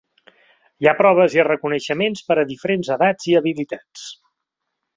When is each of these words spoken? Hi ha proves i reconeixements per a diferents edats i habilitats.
Hi 0.85 0.89
ha 0.89 0.93
proves 1.01 1.35
i 1.39 1.43
reconeixements 1.47 2.25
per 2.31 2.39
a 2.39 2.47
diferents 2.55 2.91
edats 2.99 3.31
i 3.35 3.39
habilitats. 3.41 4.09